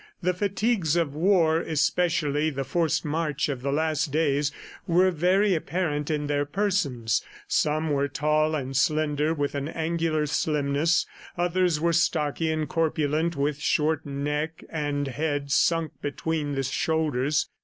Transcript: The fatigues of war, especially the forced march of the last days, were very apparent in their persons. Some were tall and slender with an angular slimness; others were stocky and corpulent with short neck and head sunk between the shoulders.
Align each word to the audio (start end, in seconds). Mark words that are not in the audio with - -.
The 0.23 0.33
fatigues 0.33 0.95
of 0.95 1.13
war, 1.13 1.59
especially 1.59 2.49
the 2.49 2.63
forced 2.63 3.05
march 3.05 3.49
of 3.49 3.61
the 3.61 3.71
last 3.71 4.11
days, 4.11 4.51
were 4.87 5.11
very 5.11 5.53
apparent 5.53 6.09
in 6.09 6.25
their 6.25 6.43
persons. 6.43 7.23
Some 7.47 7.91
were 7.91 8.07
tall 8.07 8.55
and 8.55 8.75
slender 8.75 9.31
with 9.31 9.53
an 9.53 9.67
angular 9.67 10.25
slimness; 10.25 11.05
others 11.37 11.79
were 11.79 11.93
stocky 11.93 12.49
and 12.51 12.67
corpulent 12.67 13.35
with 13.35 13.59
short 13.59 14.03
neck 14.03 14.63
and 14.71 15.07
head 15.07 15.51
sunk 15.51 15.91
between 16.01 16.55
the 16.55 16.63
shoulders. 16.63 17.49